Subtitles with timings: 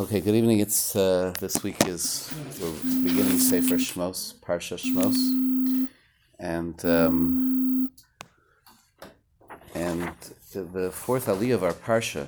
[0.00, 0.58] Okay, good evening.
[0.58, 2.28] It's uh, this week is
[2.60, 2.72] we're
[3.04, 5.86] beginning Sefer Shmos, Parsha Shmos,
[6.36, 7.92] and um,
[9.72, 10.12] and
[10.52, 12.26] the, fourth aliyah of our parsha,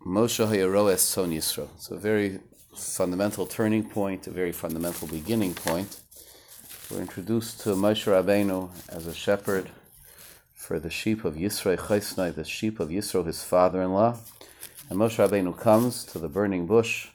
[0.00, 1.68] Moshe Hayaroes Son Yisro.
[1.74, 2.40] It's a very
[2.74, 6.00] fundamental turning point, a very fundamental beginning point.
[6.90, 9.68] We're introduced to Moshe Rabbeinu as a shepherd
[10.54, 14.16] for the sheep of Yisro Chaisnai, the sheep of Yisro, his father-in-law.
[14.88, 17.08] And Moshe Rabbeinu comes to the burning bush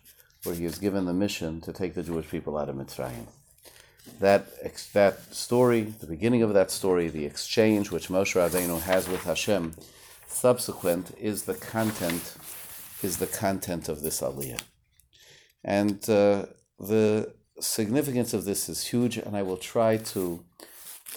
[0.44, 3.28] where he is given the mission to take the Jewish people out of Mitzrayim.
[4.20, 4.48] That,
[4.94, 9.74] that story, the beginning of that story, the exchange which Moshe Rabbeinu has with Hashem,
[10.28, 12.36] subsequent is the content,
[13.02, 14.62] is the content of this aliyah.
[15.64, 16.48] And uh,
[16.80, 20.44] the significance of this is huge, and I will try to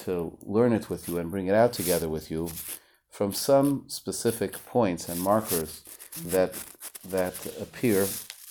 [0.04, 2.50] to learn it with you and bring it out together with you
[3.10, 5.82] from some specific points and markers
[6.24, 6.54] that
[7.04, 8.06] that appear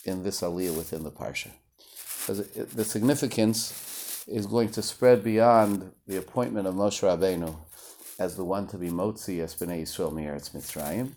[0.05, 1.51] in this aliyah within the parsha.
[2.19, 7.55] Because the significance is going to spread beyond the appointment of Moshe Rabbeinu
[8.17, 11.11] as the one to be Motzi as Yisrael Me'eretz Mitzrayim,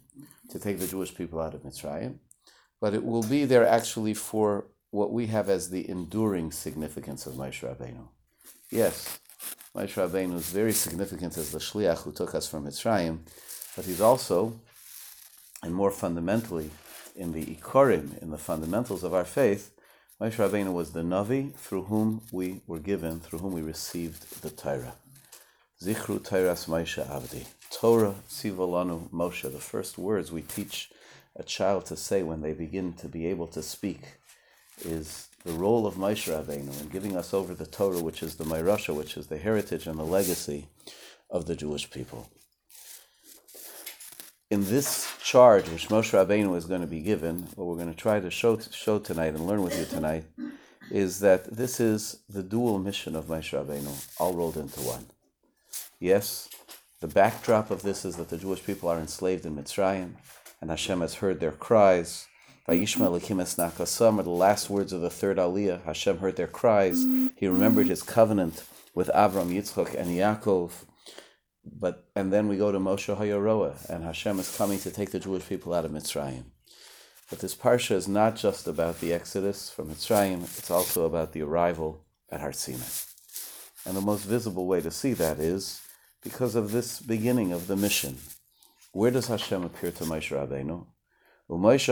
[0.51, 2.19] to take the Jewish people out of Mitzrayim,
[2.81, 7.35] but it will be there actually for what we have as the enduring significance of
[7.35, 8.09] Moshe Rabbeinu.
[8.71, 9.21] Yes,
[9.75, 13.21] Moshe Rabbeinu is very significant as the Shliach who took us from Mitzrayim,
[13.77, 14.61] but he's also,
[15.63, 16.71] and more fundamentally,
[17.17, 19.73] in the Ikorim, in the fundamentals of our faith,
[20.21, 24.51] Moshe Rabbeinu was the Navi through whom we were given, through whom we received the
[24.51, 24.95] Torah.
[25.83, 27.47] Zichru Tairas Moshe Avdi.
[27.71, 30.91] Torah Sivalanu Moshe, the first words we teach
[31.37, 34.01] a child to say when they begin to be able to speak
[34.85, 38.45] is the role of Moshe Rabbeinu in giving us over the Torah, which is the
[38.45, 40.67] Mairasha, which is the heritage and the legacy
[41.31, 42.29] of the Jewish people.
[44.51, 47.95] In this charge, which Moshe Rabbeinu is going to be given, what we're going to
[47.95, 50.25] try to show, show tonight and learn with you tonight,
[50.91, 55.05] is that this is the dual mission of Moshe Rabbeinu, all rolled into one.
[56.01, 56.49] Yes,
[57.01, 60.13] the backdrop of this is that the Jewish people are enslaved in Mitzrayim,
[60.63, 62.27] and Hashem has heard their cries.
[62.67, 65.85] Vayishma Elokim es nakasam are the last words of the third Aliyah.
[65.85, 67.05] Hashem heard their cries.
[67.37, 70.71] He remembered his covenant with Avram, Yitzchak, and Yaakov.
[71.73, 75.21] But and then we go to Moshe Hayaroa, and Hashem is coming to take the
[75.21, 76.45] Jewish people out of Mitzrayim.
[77.31, 81.43] But this parsha is not just about the exodus from Mitzrayim; it's also about the
[81.43, 82.85] arrival at Har Sinai.
[83.85, 85.81] And the most visible way to see that is
[86.23, 88.19] because of this beginning of the mission.
[88.93, 90.87] Where does Hashem appear to Moshe Rabbeinu?
[91.51, 91.89] Moshe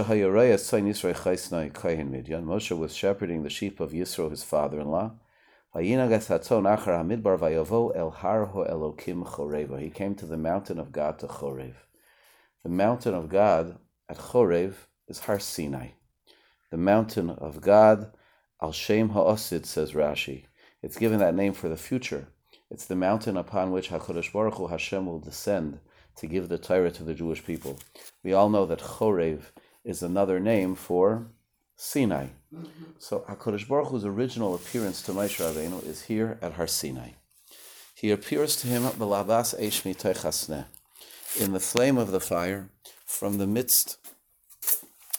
[2.79, 5.13] was shepherding the sheep of Yisro, his father-in-law.
[5.79, 6.09] He came
[10.15, 11.75] to the mountain of God to Chorev.
[12.63, 13.79] The mountain of God
[14.09, 14.75] at Chorev
[15.07, 15.89] is Har Sinai.
[16.71, 18.11] The mountain of God,
[18.63, 20.47] Al Shem Ha'osid, says Rashi.
[20.83, 22.29] It's given that name for the future.
[22.71, 25.81] It's the mountain upon which HaKadosh Baruch Hu Hashem will descend
[26.17, 27.79] to give the Torah to the Jewish people.
[28.25, 29.53] We all know that Chorev
[29.85, 31.31] is another name for
[31.77, 32.29] Sinai.
[32.99, 37.11] So HaKadosh Baruch Hu's original appearance to Moshe Rabbeinu is here at Har Sinai.
[37.95, 40.67] He appears to him Balabas Eshmi Teichasne,
[41.41, 42.71] in the flame of the fire,
[43.05, 43.99] from the midst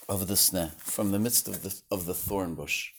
[0.08, 2.92] of the sneh, from the midst of the of the thorn bush.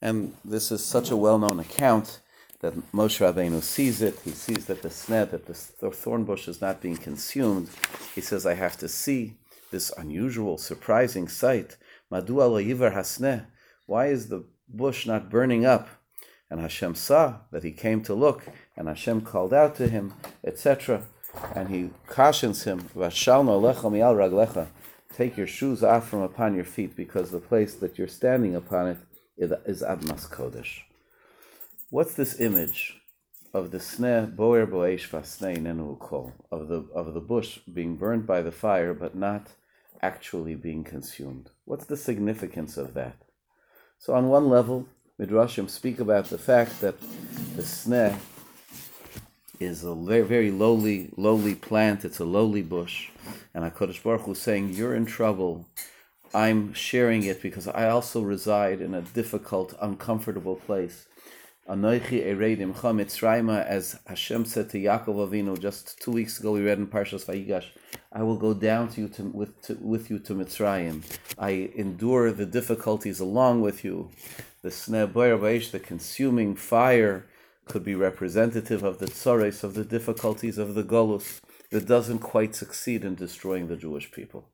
[0.00, 2.20] And this is such a well-known account
[2.60, 4.18] that Moshe Rabbeinu sees it.
[4.24, 7.68] He sees that the sneh, that the thorn bush is not being consumed.
[8.14, 9.34] He says, I have to see
[9.70, 11.76] this unusual, surprising sight.
[12.10, 13.46] Madu yivar hasneh.
[13.86, 15.88] Why is the bush not burning up?
[16.50, 21.02] And Hashem saw that he came to look, and Hashem called out to him, etc.
[21.54, 22.90] And he cautions him,
[25.14, 28.88] Take your shoes off from upon your feet, because the place that you're standing upon
[28.88, 28.98] it
[29.38, 30.80] is Admas Kodesh.
[31.90, 33.00] What's this image
[33.54, 38.26] of the sneh boer boesh vasnei nenu kol of the of the bush being burned
[38.26, 39.48] by the fire, but not
[40.00, 41.50] actually being consumed?
[41.64, 43.16] What's the significance of that?
[44.04, 47.00] So, on one level, Midrashim speak about the fact that
[47.54, 48.18] the sneh
[49.60, 52.04] is a very, very lowly, lowly plant.
[52.04, 53.10] It's a lowly bush,
[53.54, 55.66] and Hakadosh Baruch Hu saying, "You're in trouble.
[56.34, 61.06] I'm sharing it because I also reside in a difficult, uncomfortable place."
[61.68, 66.78] Anoichi Eredim Mitzrayma, as Hashem said to Yaakov Avinu just two weeks ago, we read
[66.78, 67.66] in Parshas Vayigash,
[68.12, 71.04] I will go down to you to, with, to, with you to Mitzrayim.
[71.38, 74.10] I endure the difficulties along with you.
[74.62, 77.26] The Sneh the consuming fire,
[77.64, 82.54] could be representative of the tzores, of the difficulties of the Golus, that doesn't quite
[82.54, 84.48] succeed in destroying the Jewish people.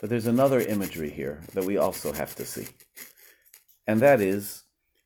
[0.00, 2.68] But there's another imagery here that we also have to see.
[3.86, 4.64] And that is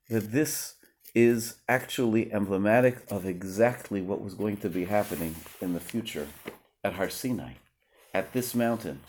[0.08, 0.76] that this
[1.14, 6.28] is actually emblematic of exactly what was going to be happening in the future
[6.82, 7.54] at Har Sinai,
[8.14, 9.00] at this mountain.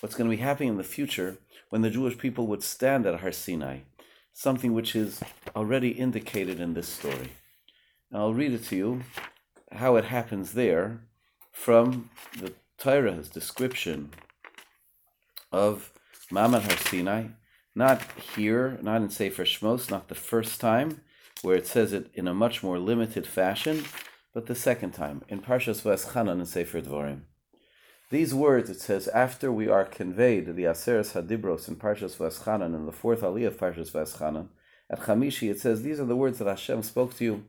[0.00, 1.38] What's going to be happening in the future
[1.70, 3.80] when the Jewish people would stand at Har Sinai,
[4.32, 5.20] something which is
[5.56, 7.32] already indicated in this story.
[8.10, 9.02] And I'll read it to you
[9.72, 11.00] how it happens there
[11.52, 14.10] from the Torah's description
[15.50, 15.92] of
[16.30, 17.24] Mamad Har Sinai,
[17.74, 18.02] not
[18.36, 21.00] here, not in Sefer Shmos, not the first time,
[21.42, 23.84] where it says it in a much more limited fashion,
[24.34, 27.22] but the second time, in Parshas V'eschanan and Sefer Dvorim.
[28.10, 32.86] These words, it says, after we are conveyed the Aseres Hadibros in Parshas V'eschanan, in
[32.86, 34.48] the fourth Aliyah of Parshas V'eschanan,
[34.90, 37.44] at Chamishi, it says, these are the words that Hashem spoke to you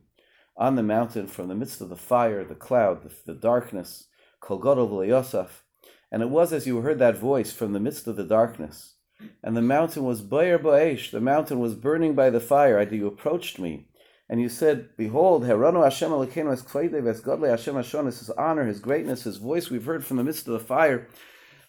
[0.56, 4.08] on the mountain from the midst of the fire, the cloud, the, the darkness,
[4.40, 5.64] Kol Gadol Yosef.
[6.12, 8.96] And it was as you heard that voice from the midst of the darkness,
[9.42, 13.06] and the mountain was Bayer Ba'esh, the mountain was burning by the fire, and you
[13.06, 13.86] approached me,
[14.28, 18.64] and you said, Behold, Herano Hashem Elokeinu es Kveidev es Godle Hashem Hashonis, his honor,
[18.64, 21.08] his greatness, his voice we've heard from the midst of the fire.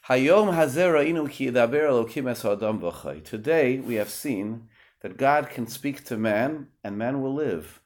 [0.07, 2.81] Hayom Hazer Ra'inu Ki Yedaber Elokim Es Adam.
[3.23, 4.67] Today we have seen
[5.01, 7.81] that God can speak to man, and man will live.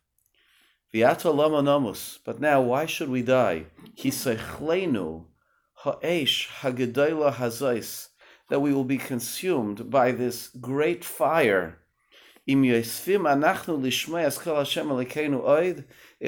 [0.94, 2.20] V'yato Lama Nomus.
[2.24, 3.66] But now, why should we die?
[3.96, 5.26] Ki Sechlenu
[5.74, 8.10] Ha'esh Hagedayla Hazais.
[8.50, 11.80] That we will be consumed by this great fire
[12.48, 12.58] if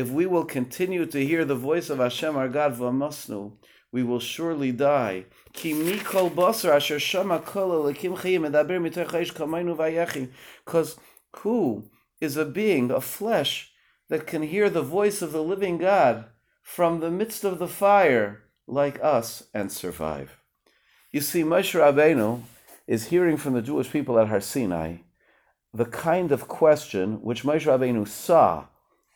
[0.10, 2.80] we will continue to hear the voice of Hashem our God,
[3.92, 5.25] we will surely die.
[10.66, 10.98] Because
[11.36, 13.72] who is a being, a flesh,
[14.10, 16.25] that can hear the voice of the living God
[16.64, 20.40] from the midst of the fire like us and survive?
[21.18, 22.44] You see, Moshe Rabbeinu
[22.86, 24.98] is hearing from the Jewish people at Har Sinai
[25.74, 28.66] the kind of question which Moshe Rabbeinu saw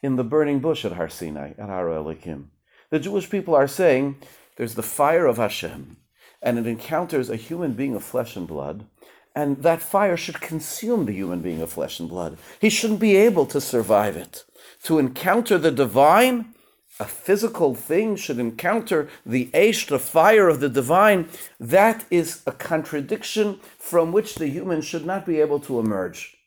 [0.02, 2.46] in the burning bush at Har Sinai, at Har Elikim.
[2.90, 4.16] The Jewish people are saying
[4.56, 5.98] there's the fire of Hashem,
[6.42, 8.88] and it encounters a human being of flesh and blood,
[9.36, 12.40] and that fire should consume the human being of flesh and blood.
[12.60, 14.44] He shouldn't be able to survive it.
[14.86, 16.56] To encounter the divine,
[17.00, 21.30] a physical thing should encounter the Aish, the fire of the divine.
[21.60, 26.38] That is a contradiction from which the human should not be able to emerge.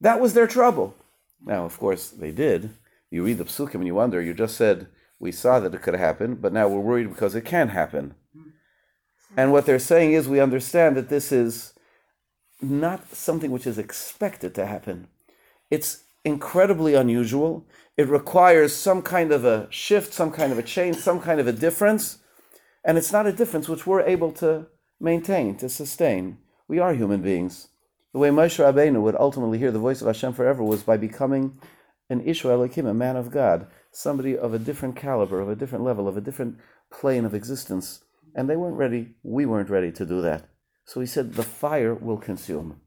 [0.00, 0.96] That was their trouble.
[1.44, 2.70] Now, of course, they did.
[3.10, 4.88] You read the psukim and you wonder, you just said,
[5.20, 8.14] we saw that it could happen, but now we're worried because it can happen.
[9.36, 11.74] And what they're saying is, we understand that this is
[12.60, 15.08] not something which is expected to happen.
[15.70, 17.66] It's incredibly unusual.
[17.96, 21.46] It requires some kind of a shift, some kind of a change, some kind of
[21.46, 22.18] a difference.
[22.84, 24.66] And it's not a difference which we're able to
[25.00, 26.38] maintain, to sustain.
[26.68, 27.68] We are human beings.
[28.12, 31.58] The way Moshe Rabbeinu would ultimately hear the voice of Hashem forever was by becoming
[32.10, 35.84] an Ishra Elohim, a man of God, somebody of a different caliber, of a different
[35.84, 36.58] level, of a different
[36.92, 38.04] plane of existence.
[38.34, 40.48] And they weren't ready, we weren't ready to do that.
[40.84, 42.81] So he said, the fire will consume.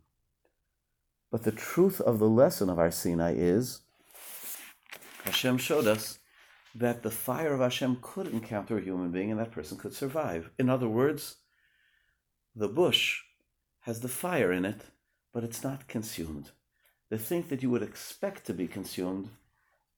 [1.35, 3.81] But the truth of the lesson of Har Sinai is
[5.25, 6.19] Hashem showed us
[6.73, 10.49] that the fire of Hashem could encounter a human being and that person could survive.
[10.57, 11.35] In other words,
[12.55, 13.19] the bush
[13.81, 14.83] has the fire in it
[15.33, 16.51] but it's not consumed.
[17.09, 19.27] The thing that you would expect to be consumed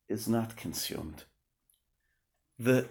[0.09, 1.25] is not consumed.
[2.57, 2.87] The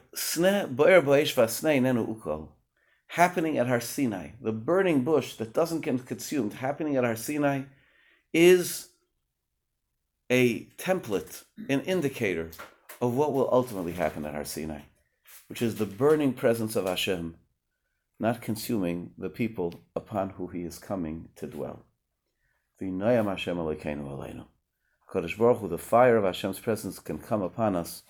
[3.09, 7.63] happening at Har Sinai, the burning bush that doesn't get consumed, happening at Har Sinai,
[8.33, 8.89] is
[10.31, 12.51] a template, an indicator
[13.01, 14.81] of what will ultimately happen at Har Sinai,
[15.49, 17.37] which is the burning presence of Hashem,
[18.19, 21.85] not consuming the people upon who He is coming to dwell.
[25.09, 28.03] Kodesh Baruch Hu, the fire of Hashem's presence can come upon us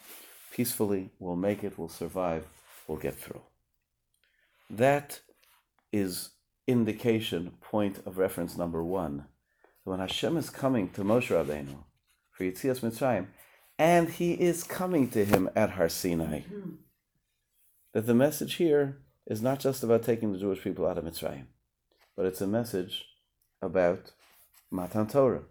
[0.53, 1.11] peacefully.
[1.19, 1.79] We'll make it.
[1.79, 2.47] We'll survive.
[2.89, 3.43] We'll get through.
[4.71, 5.21] That
[5.93, 6.31] is
[6.67, 9.27] indication, point of reference number one.
[9.87, 11.77] When Hashem is coming to Moshe Rabbeinu
[12.33, 13.29] for Yitzias Mitzrayim,
[13.79, 16.41] and he is coming to him at Har Sinai,
[17.95, 21.45] that the message here is not just about taking the Jewish people out of Mitzrayim,
[22.17, 23.05] but it's a message
[23.63, 24.11] about
[24.73, 25.45] Matan Torah.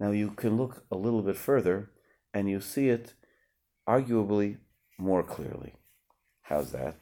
[0.00, 1.92] Now you can look a little bit further
[2.34, 3.14] and you see it
[3.88, 4.56] arguably
[4.98, 5.74] more clearly.
[6.42, 6.96] How's that?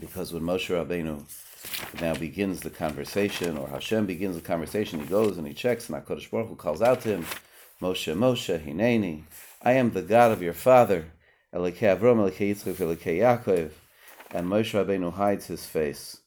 [0.00, 1.26] Because when Moshe Rabbeinu
[2.00, 6.04] now begins the conversation, or Hashem begins the conversation, he goes and he checks, and
[6.04, 7.26] HaKadosh Baruch Hu calls out to him,
[7.80, 9.24] Moshe, Moshe, Hineni,
[9.62, 11.12] I am the God of your father,
[11.54, 13.70] Elokei Avram, Elokei Yitzchak, Yaakov.
[14.30, 16.18] and Moshe Rabbeinu hides his face.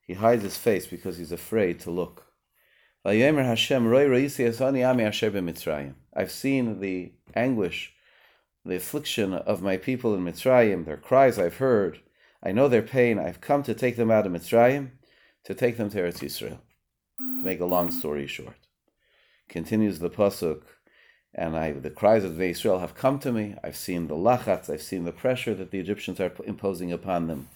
[0.00, 2.26] He hides his face because he's afraid to look.
[3.04, 3.12] I've
[6.30, 7.92] seen the anguish,
[8.64, 12.00] the affliction of my people in Mitzrayim, their cries I've heard.
[12.46, 13.18] I know their pain.
[13.18, 14.90] I've come to take them out of Mitzrayim,
[15.46, 16.60] to take them to Eretz Yisrael.
[17.18, 18.54] To make a long story short.
[19.48, 20.62] Continues the Pasuk,
[21.34, 23.56] and I, the cries of the Israel have come to me.
[23.64, 27.48] I've seen the lachatz, I've seen the pressure that the Egyptians are imposing upon them.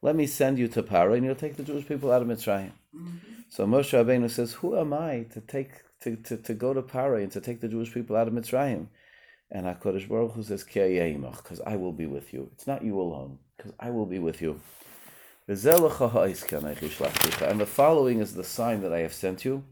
[0.00, 2.72] Let me send you to Paro, and you'll take the Jewish people out of Mitzrayim.
[2.96, 3.16] Mm-hmm.
[3.50, 7.22] So Moshe Rabbeinu says, Who am I to take to, to, to go to Paro
[7.22, 8.86] and to take the Jewish people out of Mitzrayim?
[9.50, 12.48] And HaKadosh Baruch Hu says, because I will be with you.
[12.54, 14.58] It's not you alone, because I will be with you.
[15.46, 15.68] And the
[17.66, 19.64] following is the sign that I have sent you.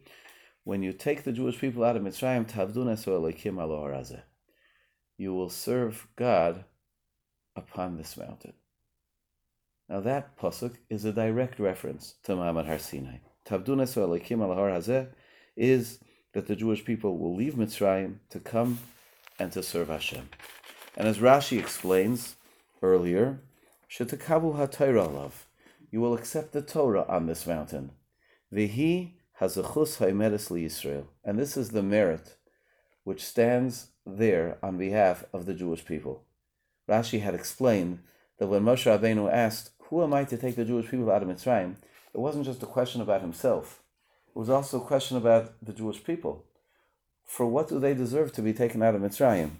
[0.64, 2.44] When you take the Jewish people out of Mitzrayim,
[5.16, 6.64] you will serve God
[7.56, 8.52] upon this mountain.
[9.88, 13.18] Now that pasuk is a direct reference to Ma'amad Har Sinai.
[13.46, 15.08] Tavdunas Elikim al Har Hazeh
[15.56, 16.00] is
[16.34, 18.80] that the Jewish people will leave Mitzrayim to come
[19.38, 20.28] and to serve Hashem.
[20.94, 22.36] And as Rashi explains
[22.82, 23.40] earlier,
[23.90, 25.46] Shetakabu HaTorah love,
[25.90, 27.92] you will accept the Torah on this mountain.
[28.52, 32.36] Vihi hazachus haimeres Israel, and this is the merit
[33.04, 36.24] which stands there on behalf of the Jewish people.
[36.88, 38.00] Rashi had explained
[38.38, 41.28] that when Moshe Rabbeinu asked, "Who am I to take the Jewish people out of
[41.28, 41.76] Mitzrayim?"
[42.12, 43.82] it wasn't just a question about himself;
[44.28, 46.44] it was also a question about the Jewish people
[47.28, 49.50] for what do they deserve to be taken out of Mitzrayim?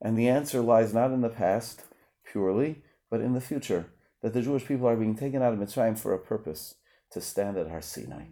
[0.00, 1.84] And the answer lies not in the past
[2.24, 3.86] purely, but in the future.
[4.22, 6.74] That the Jewish people are being taken out of Mitzrayim for a purpose
[7.12, 8.24] to stand at Har Sinai.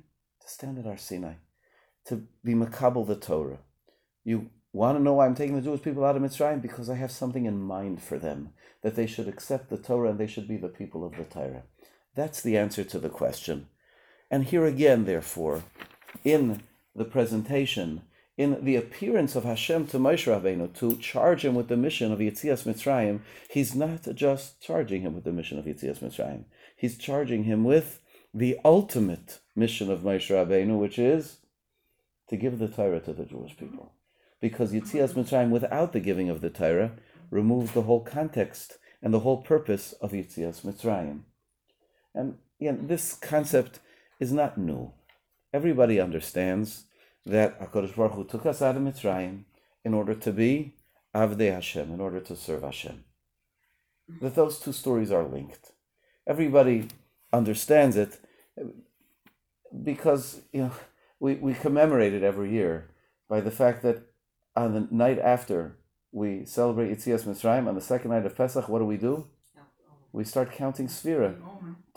[0.42, 1.35] To stand at Har Sinai.
[2.06, 3.58] To be Makabal the Torah.
[4.23, 6.61] You want to know why I'm taking the Jewish people out of Mitzrayim?
[6.61, 8.50] Because I have something in mind for them.
[8.82, 11.64] That they should accept the Torah and they should be the people of the Torah.
[12.14, 13.68] That's the answer to the question.
[14.30, 15.62] And here again, therefore,
[16.25, 16.62] in
[16.94, 18.02] the presentation,
[18.38, 22.21] in the appearance of Hashem to Moshe Rabbeinu to charge him with the mission of
[22.21, 26.45] Yitzias Mitzrayim, he's not just charging him with the mission of Yitzias Mitzrayim.
[26.76, 28.00] He's charging him with
[28.33, 31.38] the ultimate mission of Moshe Rabbeinu, which is
[32.28, 33.92] to give the Torah to the Jewish people.
[34.40, 36.92] Because Yitzias Mitzrayim, without the giving of the Torah,
[37.33, 41.23] removes the whole context and the whole purpose of Yitzias Mitzrayim.
[42.14, 43.80] And again, this concept
[44.21, 44.92] is not new.
[45.52, 46.85] Everybody understands
[47.27, 49.45] that HaKadosh Baruch Hu took us out of Mitzrayim
[49.85, 50.75] in order to be
[51.15, 53.05] Avdei Hashem, in order to serve Hashem.
[54.21, 55.73] That those two stories are linked.
[56.27, 56.89] Everybody
[57.33, 58.19] understands it
[59.85, 60.73] because you know
[61.21, 62.91] we, we commemorate it every year
[63.29, 64.03] by the fact that
[64.57, 65.77] on the night after
[66.11, 69.27] we celebrate Yitzias Mitzrayim, on the second night of Pesach, what do we do?
[70.13, 71.37] We start counting Sfira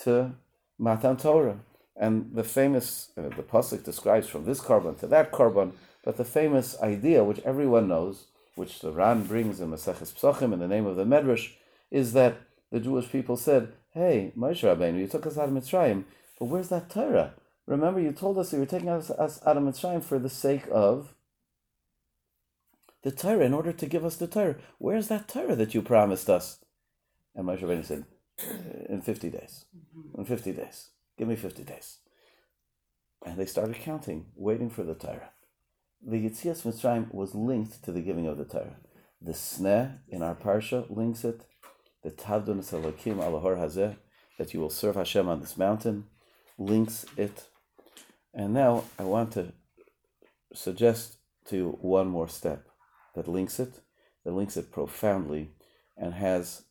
[0.04, 0.34] to
[0.78, 1.60] Matan Torah.
[1.96, 6.26] And the famous, uh, the pasuk describes from this korban to that korban, but the
[6.26, 10.86] famous idea, which everyone knows, which the Ran brings in Maseches Psachim in the name
[10.86, 11.54] of the Medrash,
[11.90, 12.38] is that
[12.72, 16.06] the Jewish people said, "Hey, Moshe Rabbeinu, you took us out of Mitzrayim,
[16.40, 17.34] but where's that Torah?
[17.68, 20.30] Remember, you told us that you were taking us, us out of Mitzrayim for the
[20.30, 21.14] sake of
[23.04, 24.56] the Torah, in order to give us the Torah.
[24.78, 26.60] Where's that Torah that you promised us?"
[27.36, 28.06] And Moshe Rabbeinu said,
[28.90, 29.66] "In fifty days.
[30.18, 32.00] In fifty days." Give me 50 days.
[33.26, 35.32] And they started counting, waiting for the Torah.
[36.06, 38.78] The Yitzias Mitzrayim was linked to the giving of the Torah.
[39.22, 41.46] The Sneh in our Parsha links it.
[42.04, 43.98] The Tavdun Salakim Alahor Hazeh,
[44.40, 46.06] that you will serve Hashem on this mountain,
[46.58, 47.48] links it.
[48.34, 49.54] And now I want to
[50.54, 52.68] suggest to you one more step
[53.14, 53.82] that links it,
[54.24, 55.52] that links it profoundly,
[55.96, 56.64] and has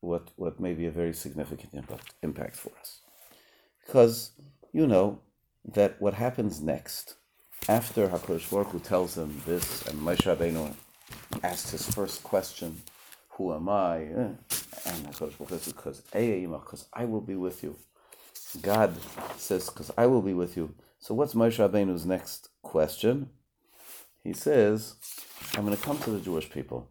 [0.00, 3.00] what, what may be a very significant impact, impact for us.
[3.86, 4.32] Because
[4.72, 5.20] you know
[5.64, 7.14] that what happens next,
[7.68, 10.74] after HaKadosh Baruch Hu tells him this, and Moshe Rabbeinu
[11.42, 12.82] asks his first question,
[13.30, 13.98] who am I?
[13.98, 14.30] Eh,
[14.86, 17.76] and HaKadosh Baruch Hu says, because because I will be with you.
[18.60, 18.94] God
[19.36, 20.74] says, because I will be with you.
[20.98, 23.30] So what's Moshe Rabbeinu's next question?
[24.24, 24.94] He says,
[25.54, 26.88] I'm going to come to the Jewish people.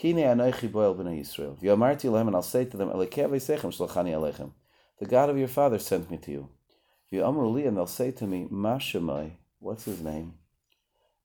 [0.00, 1.56] Hine anoichi boel b'nei Yisrael.
[1.60, 4.50] V'yomarti lehem, and I'll say to them, alechem.
[5.00, 6.48] The God of your father sent me to you.
[7.12, 10.34] V'yamru and they'll say to me, Mashemai, what's his name?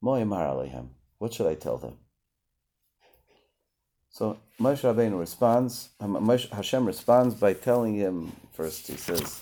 [0.01, 0.89] Mo'emar alehem.
[1.17, 1.97] What should I tell them?
[4.09, 9.41] So Moshe Rabbeinu responds, um, Hashem responds by telling him, first he says,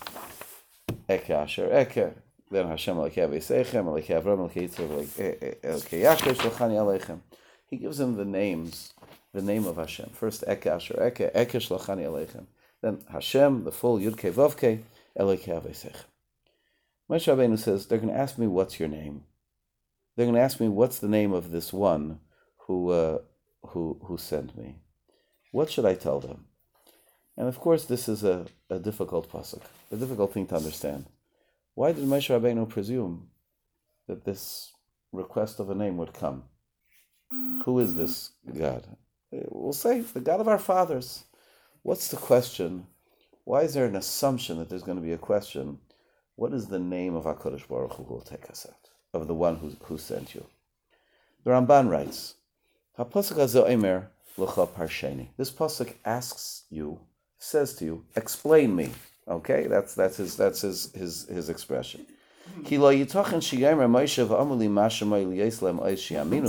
[1.10, 2.14] Eke asher eke,
[2.52, 7.20] then Hashem alekei v'seichem, alekei Avram, alekei Yitzchak, alekei eh, eh, eh, Yaakov, shalchani alechem.
[7.68, 8.94] He gives him the names,
[9.34, 10.10] the name of Hashem.
[10.14, 12.46] First Eke asher eke, eke shalchani alechem.
[12.88, 14.82] Then Hashem, the full Yud Ke Vav Ke,
[15.20, 16.06] Elokei Avosechem.
[17.12, 19.26] Moshe Rabbeinu says, they're going to ask me, what's your name?
[20.16, 22.22] They're going to ask me, what's the name of this one
[22.60, 23.18] who, uh,
[23.72, 24.78] who, who sent me?
[25.52, 26.46] What should I tell them?
[27.36, 31.08] And of course, this is a, a difficult pasuk, a difficult thing to understand.
[31.76, 33.28] Why did Moshe Rabbeinu presume
[34.08, 34.72] that this
[35.12, 36.44] request of a name would come?
[37.66, 38.88] Who is this God?
[39.34, 41.26] We'll say the God of our fathers.
[41.88, 42.86] What's the question?
[43.46, 45.80] Why is there an assumption that there's going to be a question?
[46.36, 48.90] What is the name of HaKadosh Baruch Hu who will take us out?
[49.14, 50.44] Of the one who, who sent you.
[51.46, 52.36] The Ramban writes,
[53.00, 55.30] HaPasuk Emer L'cha Parsheni.
[55.38, 57.00] This pasuk asks you,
[57.38, 58.90] says to you, explain me.
[59.26, 62.06] Okay, that's that's his that's his his his expression.
[62.66, 63.88] Ki lo shiyaminu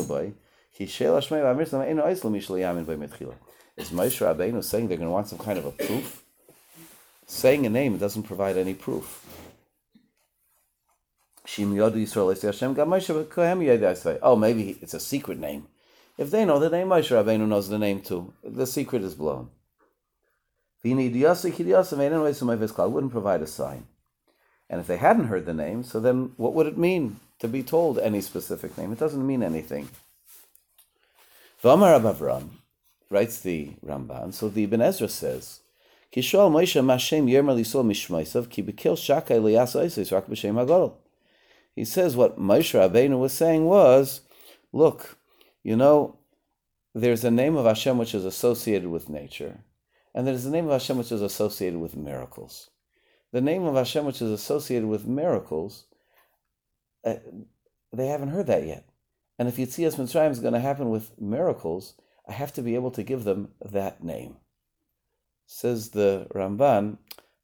[0.08, 0.32] bay.
[0.74, 3.34] Ki hashmei mitchila.
[3.78, 6.24] Is Moshe Rabbeinu saying they're going to want some kind of a proof?
[7.26, 9.24] Saying a name doesn't provide any proof.
[14.20, 15.68] Oh, maybe it's a secret name.
[16.18, 18.32] If they know the name, Moshe Rabbeinu knows the name too.
[18.42, 19.50] The secret is blown.
[20.82, 23.86] Wouldn't provide a sign.
[24.68, 27.62] And if they hadn't heard the name, so then what would it mean to be
[27.62, 28.92] told any specific name?
[28.92, 29.88] It doesn't mean anything.
[33.10, 34.32] Writes the Ramban.
[34.34, 35.60] So the Ibn Ezra says,
[36.12, 39.40] Kishol Moshe Mashem Mishmaisav Shakai
[40.68, 40.92] Rak.
[41.74, 44.22] He says what Moshe Rabbeinu was saying was,
[44.72, 45.18] look,
[45.62, 46.16] you know,
[46.94, 49.60] there's a name of Hashem which is associated with nature,
[50.14, 52.70] and there's a name of Hashem which is associated with miracles.
[53.30, 55.84] The name of Hashem which is associated with miracles,
[57.04, 57.16] uh,
[57.92, 58.88] they haven't heard that yet.
[59.38, 61.94] And if Yitzias Mitzrayim is going to happen with miracles,
[62.28, 64.36] I have to be able to give them that name.
[65.46, 66.98] Says the Ramban,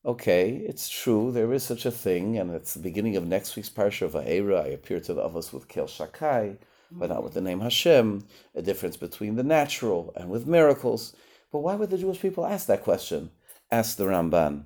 [0.05, 3.71] okay, it's true, there is such a thing, and it's the beginning of next week's
[3.71, 4.62] Parsha of Va'era.
[4.62, 6.59] I appear to the others with Kel Shakai,
[6.92, 11.16] but not with the name Hashem, a difference between the natural and with miracles.
[11.51, 13.31] But why would the Jewish people ask that question?
[13.70, 14.64] Asked the Ramban.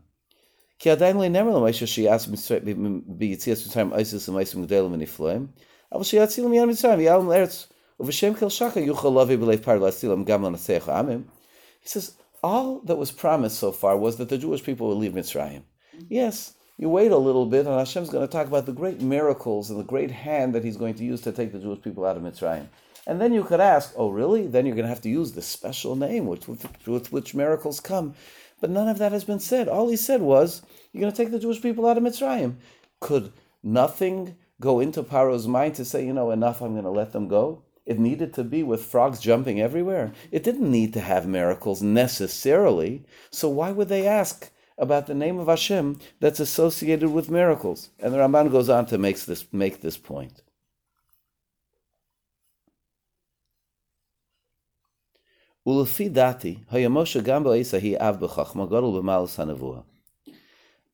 [11.81, 15.13] He says, all that was promised so far was that the Jewish people would leave
[15.13, 15.63] Mitzrayim.
[16.09, 19.69] Yes, you wait a little bit, and Hashem's going to talk about the great miracles
[19.69, 22.17] and the great hand that He's going to use to take the Jewish people out
[22.17, 22.69] of Mitzrayim.
[23.09, 24.47] And then you could ask, oh, really?
[24.47, 27.81] Then you're going to have to use the special name with, with, with which miracles
[27.81, 28.15] come.
[28.61, 29.67] But none of that has been said.
[29.67, 32.57] All He said was, you're going to take the Jewish people out of Mitzrayim.
[33.01, 33.33] Could
[33.63, 37.29] nothing go into Paro's mind to say, you know, enough, I'm going to let them
[37.29, 37.63] go?
[37.89, 40.13] It needed to be with frogs jumping everywhere.
[40.31, 43.03] It didn't need to have miracles necessarily.
[43.31, 47.89] So why would they ask about the name of Hashem that's associated with miracles?
[47.99, 50.43] And the Ramban goes on to make this, make this point.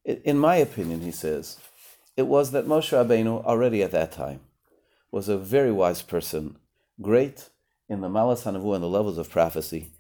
[0.05, 1.59] In my opinion, he says,
[2.17, 4.43] it was that Moshe Rabbeinu already at that time
[5.11, 6.57] was a very wise person
[7.01, 7.51] great
[7.89, 9.93] in the Malas Hanavu and the levels of prophecy.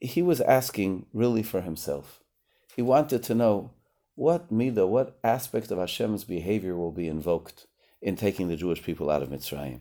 [0.00, 2.22] He was asking really for himself.
[2.74, 3.70] He wanted to know
[4.14, 7.66] what midah, what aspect of Hashem's behavior will be invoked
[8.00, 9.80] in taking the Jewish people out of Mitzrayim.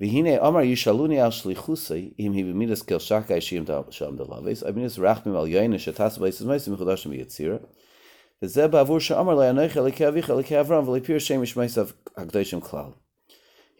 [0.00, 1.32] Yishaluni al
[2.18, 5.46] im hi b'midas kel shakai shim sham rachmim al
[7.12, 7.66] yitzira
[8.40, 8.48] he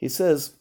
[0.08, 0.52] says,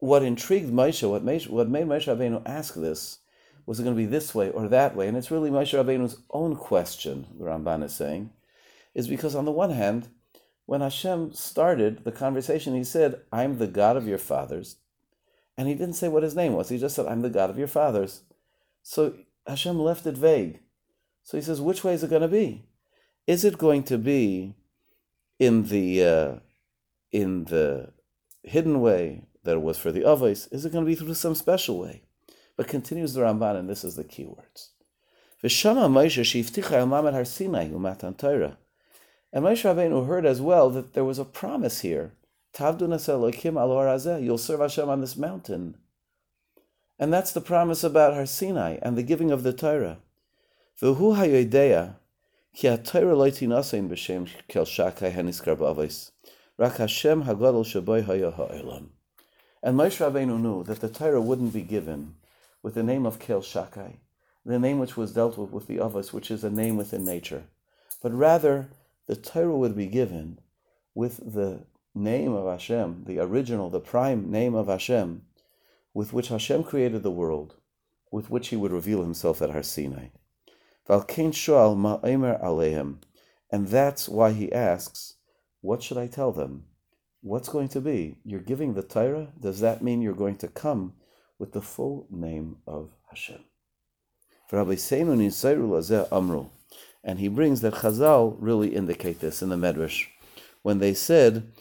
[0.00, 3.18] what intrigued Moshe, what made, what made Moshe Rabbeinu ask this,
[3.64, 5.08] was it going to be this way or that way?
[5.08, 8.30] And it's really Moshe Rabbeinu's own question, the Ramban is saying,
[8.94, 10.08] is because on the one hand,
[10.66, 14.76] when Hashem started the conversation, he said, I'm the God of your fathers.
[15.56, 16.68] And he didn't say what his name was.
[16.68, 18.22] He just said, I'm the God of your fathers.
[18.82, 19.14] So
[19.46, 20.60] Hashem left it vague.
[21.22, 22.67] So he says, which way is it going to be?
[23.28, 24.54] Is it going to be
[25.38, 26.36] in the uh,
[27.12, 27.92] in the
[28.42, 30.50] hidden way that it was for the Avos?
[30.50, 32.04] Is it going to be through some special way?
[32.56, 34.70] But continues the Ramban, and this is the key words.
[35.42, 35.68] And Moshe
[39.30, 42.12] Rabbeinu heard as well that there was a promise here.
[42.58, 45.76] You'll serve Hashem on this mountain.
[46.98, 49.98] And that's the promise about Har Sinai and the giving of the Torah.
[50.80, 51.96] V'hu hayodeya
[52.60, 52.80] And
[59.76, 62.16] Moshe Rabbeinu knew that the Torah wouldn't be given
[62.60, 63.98] with the name of Kel Shakai,
[64.44, 67.44] the name which was dealt with with the Avos, which is a name within nature,
[68.02, 68.70] but rather
[69.06, 70.40] the Torah would be given
[70.96, 71.60] with the
[71.94, 75.22] name of Hashem, the original, the prime name of Hashem,
[75.94, 77.54] with which Hashem created the world,
[78.10, 80.08] with which He would reveal Himself at Har Sinai.
[80.88, 81.04] And
[83.68, 85.14] that's why He asks,
[85.60, 86.64] What should I tell them?
[87.20, 88.18] What's going to be?
[88.24, 89.32] You're giving the Torah?
[89.40, 90.94] Does that mean you're going to come
[91.38, 93.44] with the full name of Hashem?
[97.04, 100.06] And he brings that Chazal really indicate this in the Medrash.
[100.62, 101.52] When they said,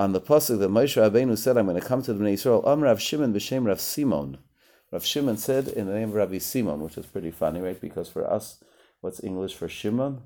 [0.00, 2.66] on the pasuk that Moshe Rabbeinu said, "I'm going to come to the Bnei Yisrael."
[2.66, 4.38] Am Rav Shimon b'shem Rav Simon.
[4.92, 7.80] Rav Shimon said in the name of Rabbi Simon, which is pretty funny, right?
[7.80, 8.62] Because for us,
[9.00, 10.22] what's English for Shimon?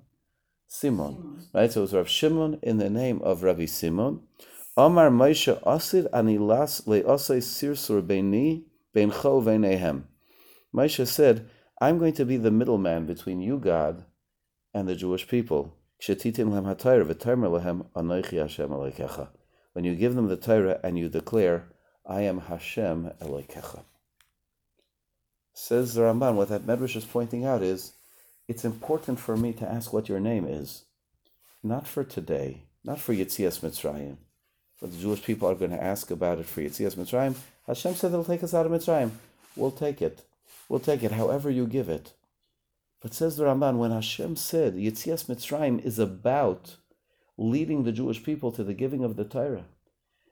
[0.66, 1.70] Simon, right?
[1.70, 4.20] So it was Rav Shimon in the name of Rabbi Simon.
[4.76, 10.04] Amar Moshe Asid Anilas le'osei sirsur beini beincho veinehem.
[10.74, 11.48] Moshe said,
[11.80, 14.04] "I'm going to be the middleman between you, God,
[14.72, 15.76] and the Jewish people."
[19.74, 21.68] when you give them the Torah and you declare,
[22.06, 23.84] I am Hashem Elokecha.
[25.54, 27.92] Says the Ramban, what that Medrash is pointing out is,
[28.48, 30.84] it's important for me to ask what your name is,
[31.62, 34.16] not for today, not for Yitzias Mitzrayim.
[34.80, 37.36] But the Jewish people are going to ask about it for Yitzias Mitzrayim.
[37.66, 39.12] Hashem said they'll take us out of Mitzrayim.
[39.56, 40.22] We'll take it.
[40.68, 42.12] We'll take it however you give it.
[43.00, 46.76] But says the Ramban, when Hashem said Yitzias Mitzrayim is about
[47.38, 49.64] leading the Jewish people to the giving of the Torah.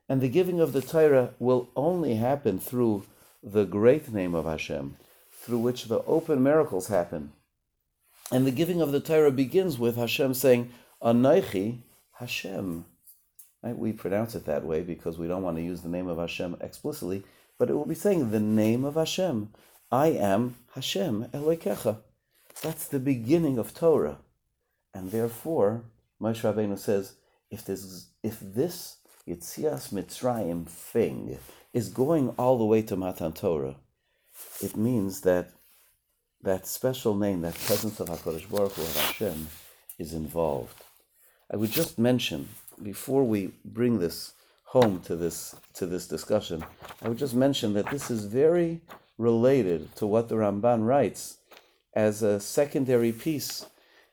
[0.09, 3.05] And the giving of the Torah will only happen through
[3.43, 4.97] the great name of Hashem,
[5.43, 7.33] through which the open miracles happen.
[8.31, 10.71] And the giving of the Torah begins with Hashem saying,
[11.03, 11.81] Anaichi
[12.13, 12.85] Hashem.
[13.63, 13.77] Right?
[13.77, 16.57] We pronounce it that way because we don't want to use the name of Hashem
[16.61, 17.25] explicitly,
[17.59, 19.51] but it will be saying the name of Hashem.
[19.91, 21.99] I am Hashem Elokecha.
[22.63, 24.19] That's the beginning of Torah.
[24.95, 25.83] And therefore,
[26.21, 27.17] Moshe Rabbeinu says,
[27.51, 31.39] if this, if this Yitzias Mitzrayim thing
[31.73, 33.77] is going all the way to Matan Torah,
[34.61, 35.51] it means that
[36.43, 39.49] that special name, that presence of HaKadosh Baruch Hu, Hashem,
[39.99, 40.85] is involved.
[41.51, 42.49] I would just mention,
[42.83, 44.33] before we bring this
[44.65, 46.65] home to this, to this discussion,
[47.03, 48.81] I would just mention that this is very
[49.19, 51.39] related to what the Ramban writes
[51.95, 53.67] as a secondary piece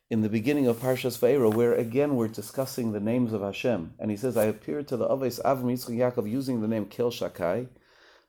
[0.10, 3.94] in the beginning of Parshas Va'era, where again we're discussing the names of Hashem.
[4.00, 7.12] And he says, I appeared to the Aves Avram Yitzchak Yaakov using the name Kel
[7.12, 7.68] Shakai,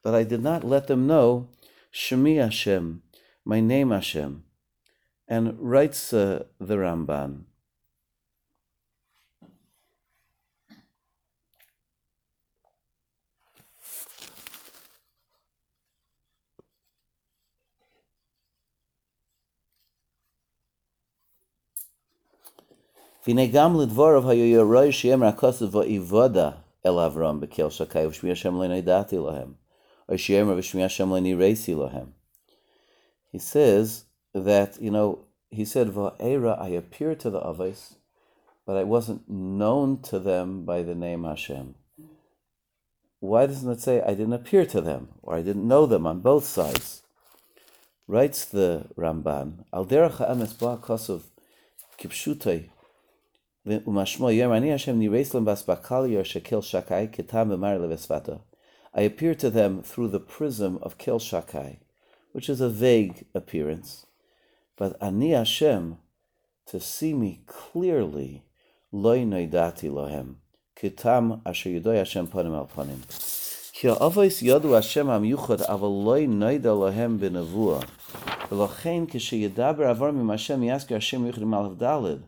[0.02, 1.48] but I did not let them know
[1.91, 3.01] Shemi Hashem,
[3.45, 4.43] my name Hashem.
[5.27, 7.45] And writes uh, the Ramban,
[23.27, 26.51] והנה גם לדבורב היו ירוי שיאמר הכוסף ואיבודה
[26.85, 29.53] אל אברהם בקל שקי ושמי השם לא נדעתי להם,
[30.10, 30.18] He
[33.38, 35.20] says that, you know,
[35.50, 37.94] he said, Va'era, I appeared to the Avais,
[38.66, 41.74] but I wasn't known to them by the name Hashem.
[43.20, 46.20] Why doesn't it say I didn't appear to them or I didn't know them on
[46.20, 47.02] both sides?
[48.08, 49.86] Writes the Ramban, Al
[51.98, 52.68] kipshutai
[53.66, 58.40] umashmo Hashem shakai ketam.
[58.92, 61.78] I appear to them through the prism of Kel Shakai,
[62.32, 64.06] which is a vague appearance.
[64.76, 65.98] But Ani Hashem,
[66.66, 68.44] to see me clearly,
[68.90, 70.36] loy noidati lohem,
[70.76, 73.00] kitam asher yudoy Hashem panim al panim.
[73.72, 77.86] Ki ha'avois yadu Hashem am yuchad, aval loy noida lohem benavua.
[78.48, 82.22] V'lochein ksheyedaber avar mim Hashem yasker Hashem yuchad malav dalid.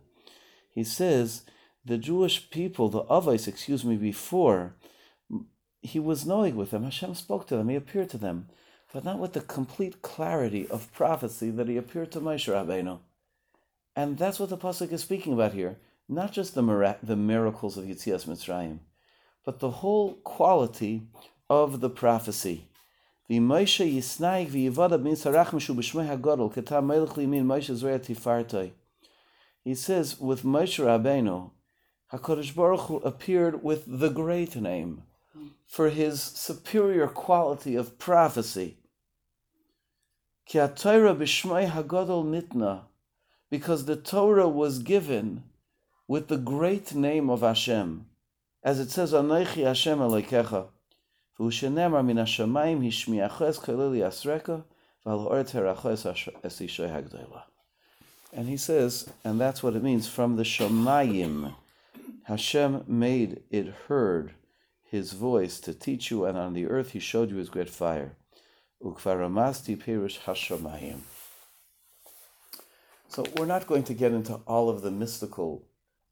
[0.71, 1.43] He says,
[1.85, 4.77] the Jewish people, the Avais, excuse me, before,
[5.83, 6.85] he was knowing with them.
[6.85, 8.49] Hashem spoke to them, he appeared to them,
[8.93, 13.01] but not with the complete clarity of prophecy that he appeared to Moshe Rabbeinu.
[13.97, 15.79] And that's what the Pasuk is speaking about here.
[16.09, 18.79] Not just the, mirac- the miracles of Yitzias Mitzrayim,
[19.45, 21.09] but the whole quality
[21.51, 22.69] of the prophecy.
[23.29, 23.93] Ketam
[29.65, 31.51] he says with Moshe Rabbeinu,
[32.13, 35.03] Hakadosh Baruch Hu appeared with the great name
[35.67, 38.77] for his superior quality of prophecy.
[40.47, 42.83] Ki Torah nitna,
[43.51, 45.45] because the Torah was given
[46.07, 48.07] with the great name of Hashem,
[48.63, 50.69] as it says, Anoichi Hashem Elokecha.
[51.39, 54.65] V'ushenemar min hashamayim hishmiaches kalili asreka.
[55.05, 55.29] And
[58.49, 61.55] he says, and that's what it means, from the shamayim,
[62.25, 64.35] Hashem made it heard
[64.93, 68.15] his voice to teach you, and on the earth he showed you his great fire.
[68.85, 71.01] Ukvaramasti perish hashamayim.
[73.09, 75.65] So we're not going to get into all of the mystical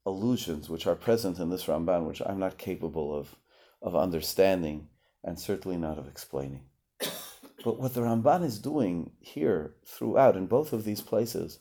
[0.03, 3.35] allusions which are present in this Ramban, which I'm not capable of,
[3.83, 4.87] of understanding
[5.23, 6.63] and certainly not of explaining.
[7.63, 11.59] But what the Ramban is doing here throughout in both of these places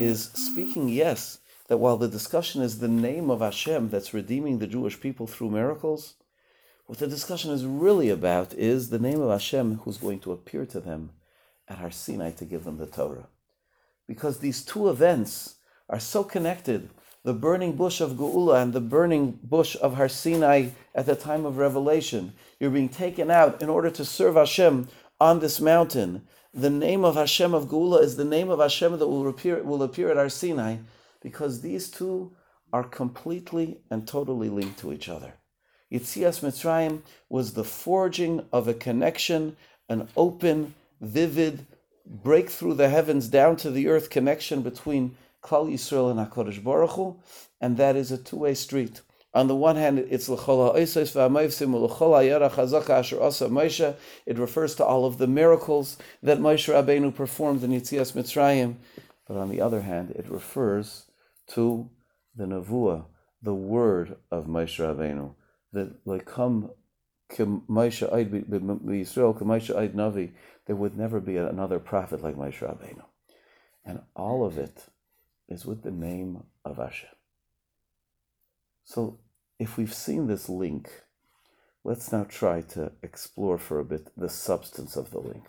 [0.00, 4.66] is speaking, yes, that while the discussion is the name of Hashem that's redeeming the
[4.66, 6.14] Jewish people through miracles,
[6.92, 10.66] what the discussion is really about is the name of Hashem who's going to appear
[10.66, 11.12] to them
[11.66, 13.28] at Har Sinai to give them the Torah.
[14.06, 15.54] Because these two events
[15.88, 16.90] are so connected
[17.24, 21.46] the burning bush of Geula and the burning bush of Har Sinai at the time
[21.46, 22.34] of Revelation.
[22.60, 26.26] You're being taken out in order to serve Hashem on this mountain.
[26.52, 29.82] The name of Hashem of Geula is the name of Hashem that will appear, will
[29.82, 30.76] appear at Har Sinai
[31.22, 32.36] because these two
[32.70, 35.32] are completely and totally linked to each other.
[35.92, 39.56] Yitzias Mitzrayim was the forging of a connection,
[39.88, 41.66] an open, vivid,
[42.06, 46.92] break through the heavens down to the earth connection between Klal Yisrael and Hakadosh Baruch
[46.92, 47.16] Hu,
[47.60, 49.02] and that is a two-way street.
[49.34, 50.28] On the one hand, it's.
[50.28, 50.38] It
[54.38, 58.76] refers to all of the miracles that Moshe Rabbeinu performed in Yitzias Mitzrayim.
[59.26, 61.06] But on the other hand, it refers
[61.48, 61.88] to
[62.36, 63.06] the nevuah,
[63.40, 65.34] the word of Moshe Rabbeinu,
[65.72, 66.70] that like come
[69.02, 69.34] Yisrael,
[69.94, 70.32] Navi,
[70.66, 73.04] there would never be another prophet like Moshe Rabbeinu,
[73.84, 74.86] and all of it
[75.48, 77.08] is with the name of Hashem.
[78.84, 79.18] So,
[79.58, 80.90] if we've seen this link,
[81.84, 85.44] let's now try to explore for a bit the substance of the link.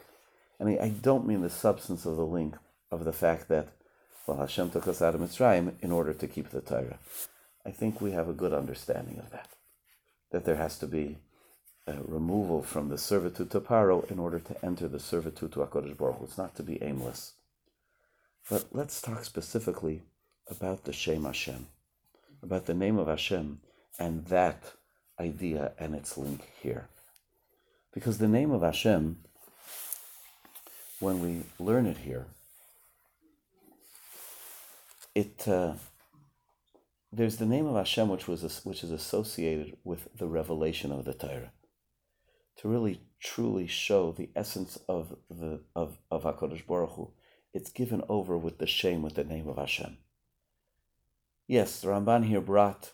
[0.60, 2.56] I mean, I don't mean the substance of the link
[2.92, 3.70] of the fact that,
[4.28, 7.00] well, Hashem took us out of Mitzrayim in order to keep the Torah.
[7.66, 9.50] I think we have a good understanding of that.
[10.34, 11.20] That there has to be
[11.88, 15.96] a removal from the servitude to Paro in order to enter the servitude to HaKadosh
[15.96, 16.18] Baruch.
[16.24, 17.36] It's not to be aimless.
[18.50, 20.04] But let's talk specifically
[20.50, 21.68] about the Shem Hashem,
[22.42, 23.62] about the name of Hashem
[24.00, 24.74] and that
[25.20, 26.88] idea and its link here.
[27.94, 29.18] Because the name of Hashem,
[31.00, 32.26] when we learn it here,
[35.14, 35.74] it uh,
[37.16, 41.14] there's the name of Hashem which was which is associated with the revelation of the
[41.14, 41.52] Torah,
[42.58, 47.12] to really truly show the essence of the of of Hakadosh Baruch Hu
[47.54, 49.98] it's given over with the shame with the name of Hashem.
[51.48, 52.92] Yes, the Ramban here brought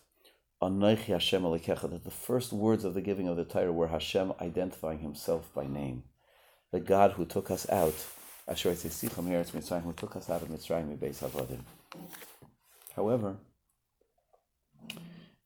[0.62, 3.88] on Anoichi Hashem Alikecha, that the first words of the giving of the Torah were
[3.88, 6.04] Hashem identifying himself by name.
[6.72, 7.96] The God who took us out,
[8.48, 11.62] Asher Mitzrayim, who took us out of Mitzrayim, Beis Havadim.
[12.96, 13.38] However,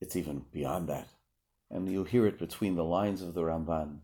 [0.03, 1.07] it's even beyond that.
[1.71, 3.99] And you hear it between the lines of the Ramban.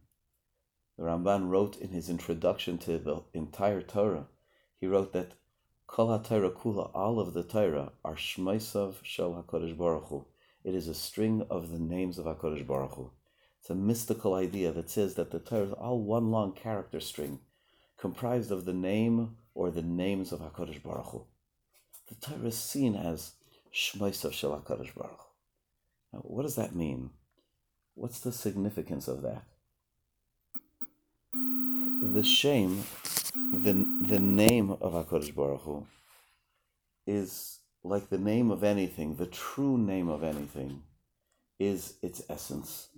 [0.98, 4.28] The Ramban wrote in his introduction to the entire Torah
[4.80, 5.34] he wrote that
[5.88, 10.26] Kol HaTorah Kula, all of the Torah, are Shmaisav Shel HaKadosh Baruch Hu.
[10.64, 13.12] It is a string of the names of HaKadosh Baruch Hu.
[13.60, 17.40] It's a mystical idea that says that the Torah is all one long character string,
[17.98, 21.26] comprised of the name or the names of HaKadosh Baruch Hu.
[22.08, 23.34] The Torah is seen as
[23.74, 25.29] Shmaisav Shel HaKadosh Baruch Hu.
[26.12, 27.12] What does that mean?
[27.96, 29.44] What's the significance of that?
[31.34, 32.84] The shame
[33.52, 33.74] the
[34.08, 35.86] the name of Hakadosh Baruch Hu
[37.06, 39.16] is like the name of anything.
[39.16, 40.84] The true name of anything
[41.60, 42.90] is its essence.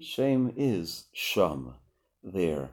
[0.00, 1.74] Shame is sham,
[2.22, 2.70] there.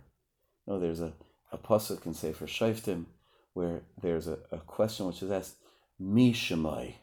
[0.65, 1.13] No, there's a
[1.51, 3.05] a pasuk can say for Shaiftim
[3.53, 5.55] where there's a, a question which is asked,
[5.97, 6.95] Mi Shemai,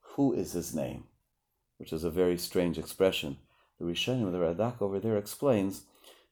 [0.00, 1.04] who is his name?
[1.78, 3.38] Which is a very strange expression.
[3.78, 5.82] The Rishonim, of the Radak over there explains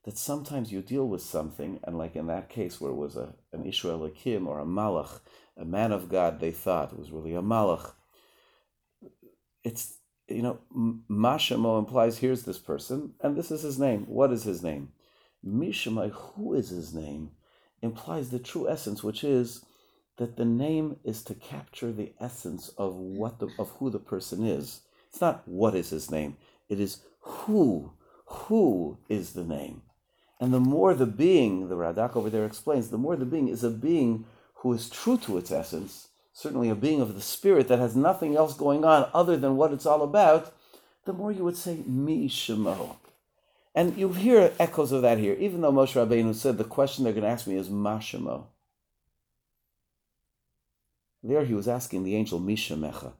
[0.05, 3.35] that sometimes you deal with something, and like in that case where it was a,
[3.53, 5.21] an Akim or a Malach,
[5.57, 7.93] a man of God, they thought it was really a Malach.
[9.65, 10.61] It's, you know,
[11.11, 14.05] Mashamo implies here's this person, and this is his name.
[14.07, 14.91] What is his name?
[15.45, 17.33] Mishamai, who is his name,
[17.83, 19.65] implies the true essence, which is
[20.19, 24.45] that the name is to capture the essence of what the, of who the person
[24.45, 24.83] is.
[25.17, 26.37] It's not what is his name.
[26.69, 27.95] It is who.
[28.27, 29.81] Who is the name?
[30.39, 33.65] And the more the being, the Radak over there explains, the more the being is
[33.65, 34.27] a being
[34.57, 38.37] who is true to its essence, certainly a being of the spirit that has nothing
[38.37, 40.55] else going on other than what it's all about,
[41.07, 42.97] the more you would say, Mi Shemo.
[43.75, 47.15] And you hear echoes of that here, even though Moshe Rabbeinu said the question they're
[47.15, 48.49] going to ask me is Mashemo.
[51.23, 53.15] There he was asking the angel Mishamecha.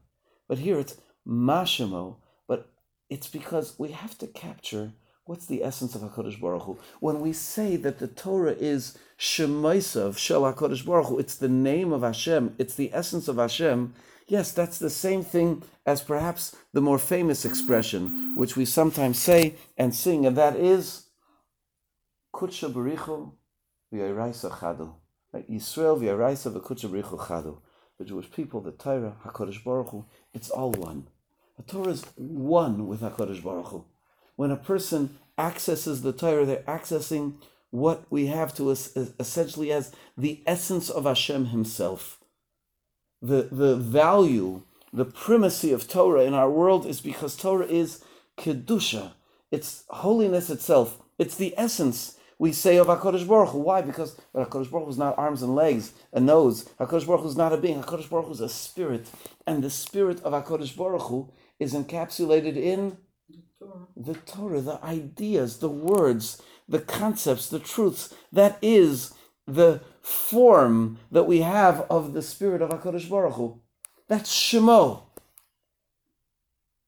[0.47, 0.95] But here it's
[1.27, 2.71] Mashemo, but
[3.09, 4.93] it's because we have to capture
[5.25, 6.79] what's the essence of HaKadosh Baruch Hu.
[7.01, 11.91] When we say that the Torah is Shemaisav Shel HaKadosh Baruch Hu, it's the name
[11.91, 13.93] of Hashem, it's the essence of Hashem,
[14.27, 19.55] yes, that's the same thing as perhaps the more famous expression, which we sometimes say
[19.77, 21.07] and sing, and that is
[22.33, 23.33] Kutsha Barichu
[23.93, 24.93] V'yaraisa Chadu.
[25.35, 27.57] Yisrael V'yaraisa V'kutsha Barichu Chadu
[27.97, 31.07] the Jewish people, the Torah, HaKadosh Baruch Hu, it's all one.
[31.57, 33.85] The Torah is one with HaKadosh Baruch Hu.
[34.35, 37.35] When a person accesses the Torah, they're accessing
[37.71, 42.19] what we have to essentially as the essence of Hashem Himself.
[43.21, 44.61] The, the value,
[44.93, 48.03] the primacy of Torah in our world is because Torah is
[48.37, 49.13] Kedusha.
[49.51, 51.01] It's holiness itself.
[51.17, 53.59] It's the essence we say of HaKadosh Baruch Hu.
[53.59, 53.81] Why?
[53.81, 56.69] Because HaKadosh Baruch Hu is not arms and legs, a nose.
[56.79, 57.81] HaKadosh Baruch Hu is not a being.
[57.81, 59.07] HaKadosh Baruch Hu is a spirit.
[59.47, 62.97] And the spirit of HaKadosh Baruch Hu is encapsulated in
[63.95, 68.13] the Torah, the ideas, the words, the concepts, the truths.
[68.31, 69.13] That is
[69.45, 73.59] the form that we have of the spirit of HaKadosh Baruch Hu.
[74.07, 75.03] That's Shemo.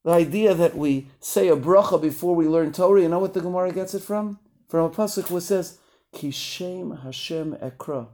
[0.06, 3.42] The idea that we say a bracha before we learn Torah, you know what the
[3.42, 4.40] Gemara gets it from?
[4.70, 5.80] from a pasuk which says,
[6.14, 8.08] "Kishem Hashem ekra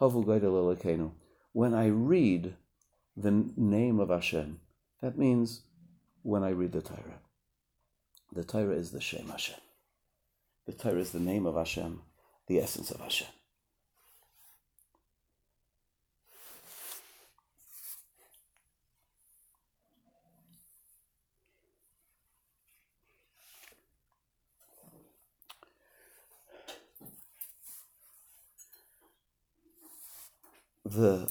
[0.00, 1.12] havu
[1.52, 2.56] When I read
[3.16, 4.60] the name of Hashem,
[5.00, 5.62] that means
[6.26, 7.20] when I read the Torah.
[8.32, 9.60] The Torah is the Shem Hashem.
[10.66, 12.00] The Torah is the name of Hashem,
[12.48, 13.28] the essence of Hashem.
[30.84, 31.30] the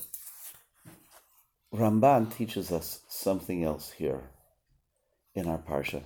[1.74, 4.30] Ramban teaches us something else here
[5.36, 6.04] in our Parsha,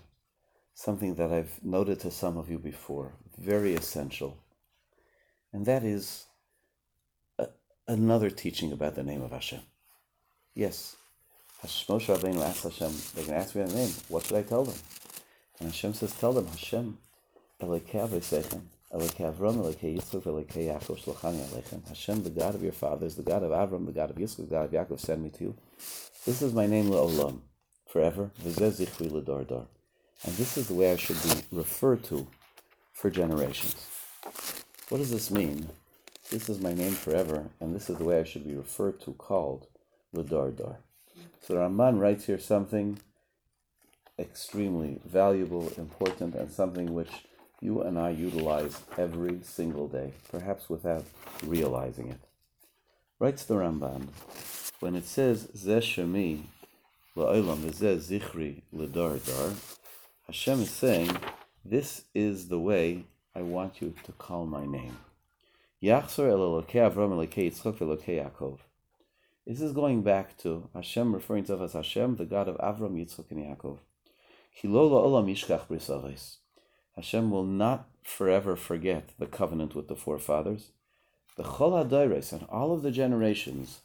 [0.73, 4.37] something that I've noted to some of you before, very essential,
[5.53, 6.25] and that is
[7.37, 7.47] a,
[7.87, 9.61] another teaching about the name of Hashem.
[10.55, 10.95] Yes,
[11.63, 14.77] Moshe Rabbeinu asked Hashem, going to ask me the name, what should I tell them?
[15.59, 16.97] And Hashem says, tell them, Hashem,
[17.61, 17.83] Hashem,
[22.23, 24.65] the God of your fathers, the God of Avram, the God of Yitzchak, the God
[24.65, 25.55] of Yaakov, send me to you.
[26.25, 27.41] This is my name, Le'olam,
[27.89, 28.31] forever.
[28.45, 28.55] And
[30.35, 32.27] this is the way I should be referred to
[32.93, 33.87] for generations.
[34.89, 35.69] What does this mean?
[36.29, 39.13] This is my name forever, and this is the way I should be referred to,
[39.13, 39.65] called
[40.15, 40.77] Ledardar.
[41.41, 42.99] So Ramban writes here something
[44.19, 47.09] extremely valuable, important, and something which
[47.61, 51.05] you and I utilize every single day, perhaps without
[51.43, 52.19] realizing it.
[53.17, 54.09] Writes the Ramban,
[54.79, 56.43] when it says Zeh Shemi
[57.17, 59.53] La'olam Zeh Zichri L'dar Dar,
[60.27, 61.09] Hashem is saying,
[61.65, 64.97] this is the way I want you to call my name.
[65.81, 68.59] Yachzor El Elokei Avram Elokei Yitzchak Elokei Yaakov.
[69.47, 73.31] This is going back to Hashem referring to as Hashem, the God of Avram, Yitzchak,
[73.31, 73.79] and Yaakov.
[74.61, 76.35] Kilolo Olam Yishkach Brisaves.
[76.95, 80.71] Hashem will not forever forget the covenant with the forefathers.
[81.37, 83.79] The Chol HaDaires and all of the generations,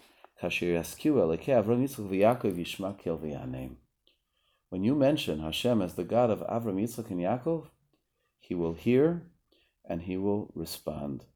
[4.74, 7.66] when you mention Hashem as the God of Avram, Yitzchak, and Yaakov,
[8.40, 9.22] He will hear
[9.84, 11.26] and He will respond.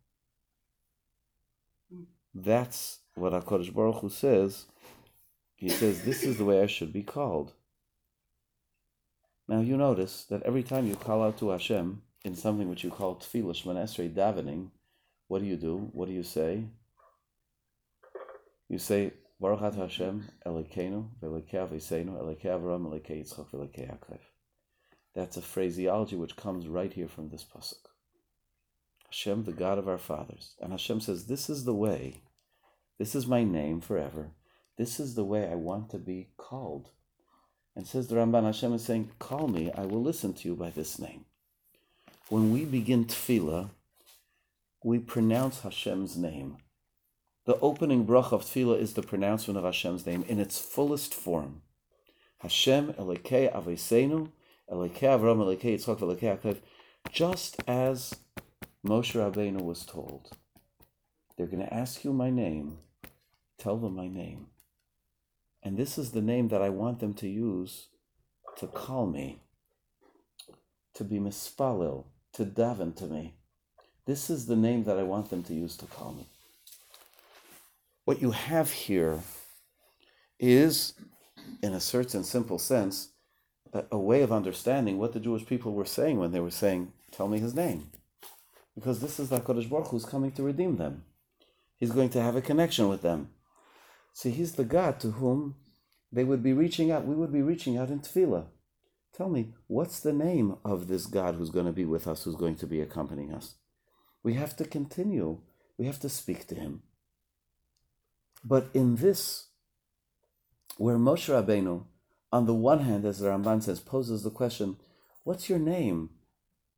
[2.35, 4.67] That's what HaKadosh Baruch Hu says.
[5.55, 7.53] He says, This is the way I should be called.
[9.47, 12.91] Now you notice that every time you call out to Hashem in something which you
[12.91, 14.71] call tefillah shmanesrei davening,
[15.29, 15.91] what do you do?
[15.93, 16.65] What do you say?
[18.69, 24.19] You say Baruch Atah Hashem Elokeinu v'Elokei Aviseinu Elokei Avram Elokei Yitzchak v'Elokei Yaakov.
[25.15, 27.87] That's a phraseology which comes right here from this pasuk.
[29.07, 32.23] Hashem, the God of our fathers, and Hashem says, "This is the way.
[32.99, 34.33] This is my name forever.
[34.77, 36.91] This is the way I want to be called."
[37.79, 40.71] And says the Ramban, Hashem is saying, Call me, I will listen to you by
[40.71, 41.27] this name.
[42.29, 43.71] When we begin tefillah,
[44.83, 46.57] we pronounce Hashem's name.
[47.49, 51.63] The opening bracha of tefillah is the pronouncement of Hashem's name in its fullest form.
[52.41, 54.33] Hashem Elokei Avesenu,
[54.71, 56.59] Elokei Avram, Elokei Yitzchak, Elokei Yaakov,
[57.11, 58.17] just as
[58.87, 60.29] Moshe Rabbeinu was told.
[61.39, 62.81] They're going to ask you my name.
[63.57, 64.49] Tell them my name.
[65.63, 67.89] And this is the name that I want them to use
[68.59, 69.41] to call me,
[70.93, 73.37] to be mispalil, to daven to me.
[74.05, 76.29] This is the name that I want them to use to call me.
[78.09, 79.21] What you have here
[80.41, 80.95] is,
[81.63, 83.11] in a certain simple sense,
[83.75, 86.91] a, a way of understanding what the Jewish people were saying when they were saying,
[87.13, 87.91] Tell me his name.
[88.75, 91.05] Because this is the HaKadosh Baruch who's coming to redeem them.
[91.77, 93.29] He's going to have a connection with them.
[94.15, 95.57] See, he's the God to whom
[96.11, 97.05] they would be reaching out.
[97.05, 98.47] We would be reaching out in tefillah.
[99.15, 102.37] Tell me, what's the name of this God who's going to be with us, who's
[102.37, 103.57] going to be accompanying us?
[104.23, 105.43] We have to continue.
[105.77, 106.85] We have to speak to him.
[108.45, 109.47] But in this,
[110.77, 111.85] where Moshe Rabbeinu,
[112.33, 114.77] on the one hand, as the Ramban says, poses the question,
[115.25, 116.11] what's your name?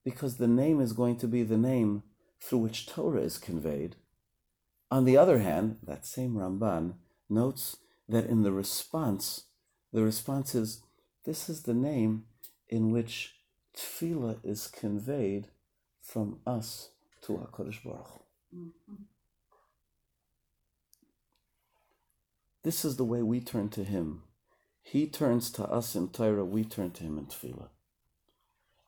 [0.04, 2.02] Because the name is going to be the name
[2.40, 3.96] through which Torah is conveyed.
[4.90, 6.94] On the other hand, that same Ramban
[7.28, 7.76] notes
[8.08, 9.44] that in the response,
[9.92, 10.82] the response is,
[11.24, 12.24] this is the name
[12.68, 13.34] in which
[13.76, 15.48] tefillah is conveyed
[16.00, 16.90] from us
[17.22, 18.22] to HaKadosh Baruch
[18.54, 18.94] mm-hmm.
[22.62, 24.22] This is the way we turn to Him.
[24.82, 27.68] He turns to us in Torah, we turn to Him in tefillah.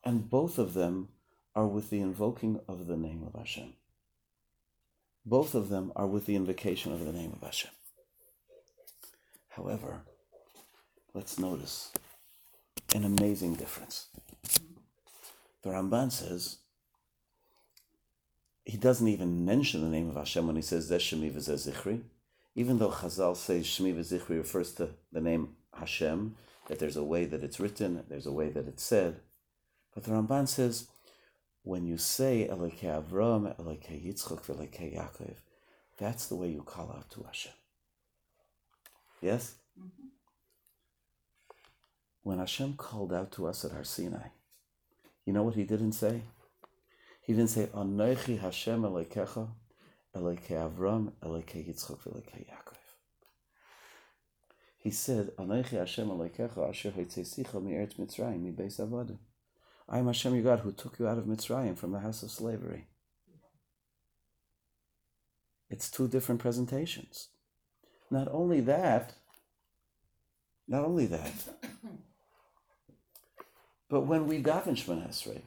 [0.03, 1.09] And both of them
[1.55, 3.73] are with the invoking of the name of Hashem.
[5.25, 7.71] Both of them are with the invocation of the name of Hashem.
[9.49, 10.01] However,
[11.13, 11.91] let's notice
[12.93, 14.07] an amazing difference.
[15.61, 16.57] The Ramban says
[18.65, 22.01] he doesn't even mention the name of Hashem when he says Zeshemi Zichri,
[22.55, 26.35] even though Chazal says Shemi Zichri refers to the name Hashem,
[26.67, 29.19] that there's a way that it's written, there's a way that it's said.
[29.93, 30.87] But the Ramban says,
[31.63, 35.35] when you say Elokei Avram, Elokei Yitzchok, Elokei Yaakov,
[35.97, 37.53] that's the way you call out to Hashem.
[39.21, 39.55] Yes?
[39.79, 40.07] Mm-hmm.
[42.23, 44.27] When Hashem called out to us at Har Sinai,
[45.25, 46.21] you know what he didn't say?
[47.21, 49.47] He didn't say, Anoichi Hashem Elokecha,
[50.15, 52.77] Elokei Avram, Elokei Yitzchok, Elokei Yaakov.
[54.77, 59.17] He said, Anoichi Hashem Elokecha, Asher Hoitzesicha mi'eretz Mitzrayim, mi-beis avodim.
[59.89, 62.31] I am Hashem your God who took you out of Mitzrayim from the house of
[62.31, 62.87] slavery.
[65.69, 67.29] It's two different presentations.
[68.11, 69.15] Not only that,
[70.67, 71.33] not only that,
[73.89, 75.41] but when we daven Shemon Esrei,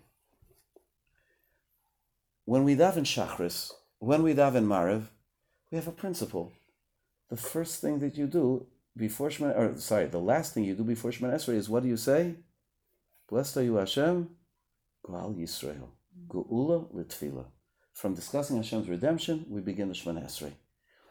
[2.44, 5.04] when we daven Shachris, when we daven Mariv,
[5.70, 6.52] we have a principle.
[7.28, 8.66] The first thing that you do
[8.96, 11.88] before Shemon, or sorry, the last thing you do before Shemon Esrei is what do
[11.88, 12.36] you say?
[13.28, 14.30] Blessed are you Hashem,
[15.02, 15.88] Goal Yisrael,
[16.28, 17.46] Geula Litfila.
[17.92, 20.52] From discussing Hashem's redemption, we begin the Shemon Esrei.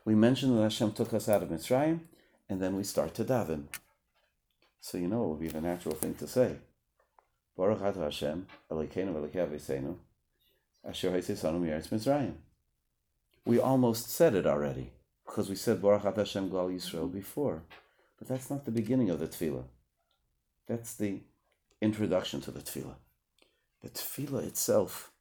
[0.06, 2.02] We mention that Hashem took us out of Mitzrayim,
[2.48, 3.64] and then we start to daven.
[4.80, 6.58] So you know it would be the natural thing to say.
[7.58, 9.96] Baruch Hashem, Elokeinu Elokei Aviseinu,
[10.88, 12.34] Asher Haisesanu Mi'eretz Mitzrayim.
[13.46, 14.91] We almost said it already,
[15.26, 17.64] because we said Baruch Hashem Gal Yisrael before.
[18.18, 19.66] But that's not the beginning of the tefillah.
[20.68, 21.22] That's the
[21.82, 22.96] introduction to the tefillah.
[23.84, 25.12] The tefillah itself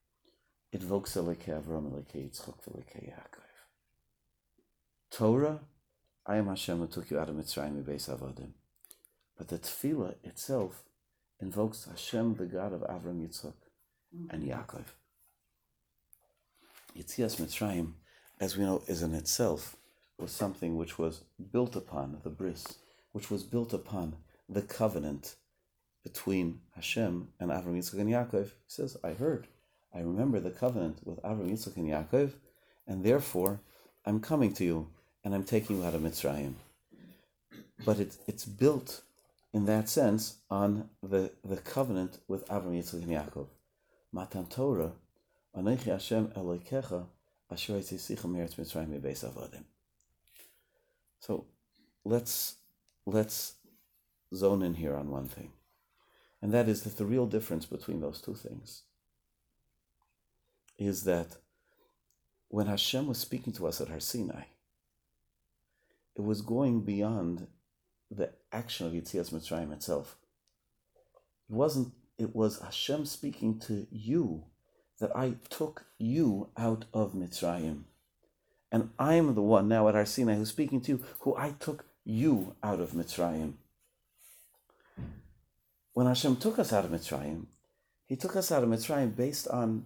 [0.72, 3.40] invokes Elokei Avram, Elokei Yitzchok, Elokei Yaakov.
[5.10, 5.60] Torah,
[6.26, 8.52] I am Hashem who took you out of Mitzrayim, Beis Avadim.
[9.36, 10.82] But the tefillah itself
[11.40, 13.54] invokes Hashem, the God of Avram, Yitzchak,
[14.30, 14.84] and Yaakov.
[16.96, 17.92] Yitzias Mitzrayim,
[18.44, 19.74] as we know, is in itself
[20.18, 22.76] was something which was built upon the bris,
[23.12, 24.16] which was built upon
[24.50, 25.36] the covenant
[26.02, 28.44] between Hashem and Avram, Yitzchak, and Yaakov.
[28.44, 29.46] He says, I heard,
[29.94, 32.32] I remember the covenant with Avram, Yitzchak, and Yaakov,
[32.86, 33.60] and therefore
[34.04, 34.88] I'm coming to you
[35.24, 36.52] and I'm taking you out of Mitzrayim.
[37.86, 39.00] But it, it's built
[39.54, 43.46] in that sense on the, the covenant with Avram Yitzchak, and Yaakov.
[44.12, 44.92] Matan Torah,
[45.56, 47.06] Anechi Hashem Elokecha,
[51.18, 51.46] So
[52.04, 52.56] let's
[53.06, 53.54] let's
[54.34, 55.52] zone in here on one thing,
[56.42, 58.82] and that is that the real difference between those two things
[60.78, 61.36] is that
[62.48, 64.44] when Hashem was speaking to us at Har Sinai,
[66.16, 67.46] it was going beyond
[68.10, 70.16] the action of Yitzias Mitzrayim itself.
[71.48, 74.44] It wasn't, it was Hashem speaking to you
[75.00, 77.82] that I took you out of Mitzrayim.
[78.70, 81.86] And I'm the one now at Har Sinai who's speaking to you, who I took
[82.04, 83.54] you out of Mitzrayim.
[85.92, 87.46] When Hashem took us out of Mitzrayim,
[88.06, 89.84] He took us out of Mitzrayim based on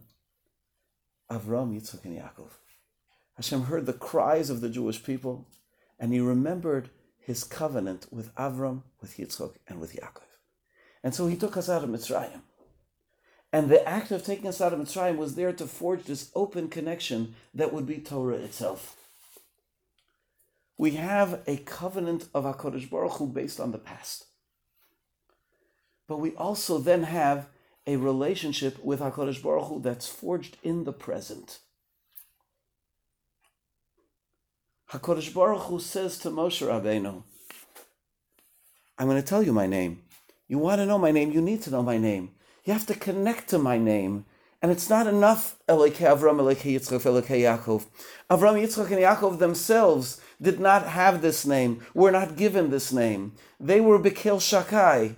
[1.30, 2.50] Avram, Yitzchak, and Yaakov.
[3.36, 5.46] Hashem heard the cries of the Jewish people
[5.98, 10.22] and he remembered his covenant with Avram, with Yitzchak, and with Yaakov.
[11.02, 12.40] And so he took us out of Mitzrayim.
[13.52, 16.68] And the act of taking us out of Mitzrayim was there to forge this open
[16.68, 18.96] connection that would be Torah itself.
[20.76, 24.26] We have a covenant of HaKadosh Baruch Hu based on the past.
[26.06, 27.48] But we also then have
[27.86, 31.58] a relationship with HaKadosh Baruch Hu that's forged in the present.
[34.90, 37.22] HaKadosh Baruch Hu says to Moshe Rabbeinu,
[38.98, 40.02] I'm going to tell you my name.
[40.48, 42.30] You want to know my name, you need to know my name.
[42.68, 44.26] You have to connect to my name.
[44.60, 47.86] And it's not enough, Elokei Avram, Elokei Yitzchak, Elokei Yaakov.
[48.30, 53.32] Avram, Yitzchak, and Yaakov themselves did not have this name, were not given this name.
[53.58, 55.16] They were Bekel Shakai.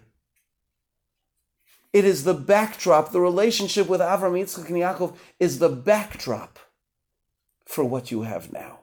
[1.92, 3.10] It is the backdrop.
[3.10, 6.56] The relationship with Avram, Yitzchak, and Yaakov is the backdrop
[7.64, 8.78] for what you have now.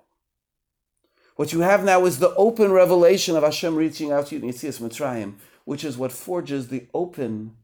[1.38, 4.50] What you have now is the open revelation of Hashem reaching out to you in
[4.50, 7.56] Yitzias Mitzrayim, which is what forges the open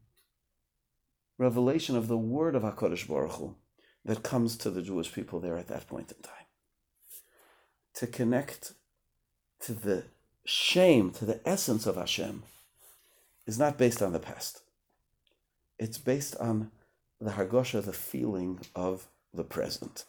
[1.38, 3.56] revelation of the word of HaKadosh Baruch Hu
[4.04, 6.46] that comes to the Jewish people there at that point in time.
[7.94, 8.72] To connect
[9.60, 10.04] to the
[10.44, 12.42] shame, to the essence of Hashem,
[13.46, 14.62] is not based on the past.
[15.78, 16.70] It's based on
[17.20, 20.04] the Hargosha, the feeling of the present.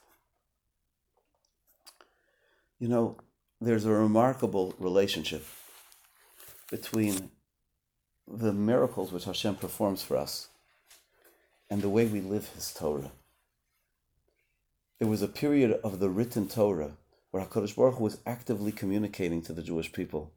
[2.80, 3.18] You know,
[3.62, 5.46] there's a remarkable relationship
[6.70, 7.32] between
[8.28, 10.50] the miracles which Hashem performs for us
[11.70, 13.12] and the way we live His Torah.
[15.00, 16.94] There was a period of the written Torah
[17.32, 20.32] where HaKadosh Baruch Hu was actively communicating to the Jewish people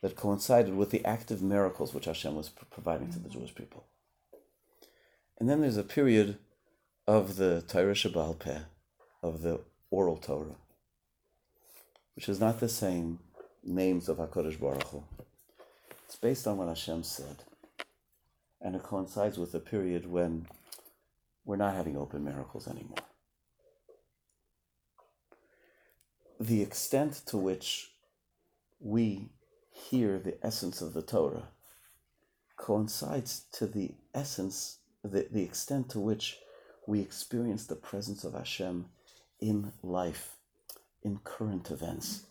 [0.00, 3.84] that coincided with the active miracles which Hashem was providing to the Jewish people.
[5.38, 6.38] And then there's a period
[7.06, 8.60] of the Torah Sheb'al Peh,
[9.22, 9.60] of the
[9.90, 10.56] oral Torah,
[12.14, 13.18] which is not the same
[13.62, 15.02] names of HaKadosh Baruch Hu.
[16.06, 17.44] It's based on what Hashem said
[18.60, 20.46] and it coincides with a period when
[21.44, 22.98] we're not having open miracles anymore.
[26.38, 27.90] The extent to which
[28.78, 29.30] we
[29.70, 31.48] hear the essence of the Torah
[32.56, 36.38] coincides to the essence, the, the extent to which
[36.86, 38.86] we experience the presence of Hashem
[39.40, 40.36] in life,
[41.02, 42.26] in current events.